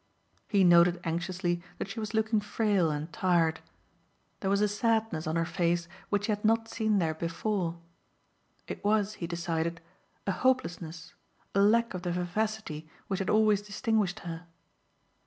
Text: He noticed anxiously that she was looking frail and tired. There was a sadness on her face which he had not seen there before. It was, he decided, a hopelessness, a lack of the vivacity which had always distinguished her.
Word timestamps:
He 0.47 0.63
noticed 0.63 0.97
anxiously 1.03 1.61
that 1.77 1.87
she 1.87 1.99
was 1.99 2.15
looking 2.15 2.39
frail 2.41 2.89
and 2.89 3.13
tired. 3.13 3.59
There 4.39 4.49
was 4.49 4.61
a 4.61 4.67
sadness 4.67 5.27
on 5.27 5.35
her 5.35 5.45
face 5.45 5.87
which 6.09 6.25
he 6.25 6.31
had 6.31 6.43
not 6.43 6.67
seen 6.67 6.97
there 6.97 7.13
before. 7.13 7.77
It 8.67 8.83
was, 8.83 9.13
he 9.21 9.27
decided, 9.27 9.79
a 10.25 10.31
hopelessness, 10.31 11.13
a 11.53 11.59
lack 11.61 11.93
of 11.93 12.01
the 12.01 12.11
vivacity 12.11 12.89
which 13.09 13.19
had 13.19 13.29
always 13.29 13.61
distinguished 13.61 14.21
her. 14.21 14.47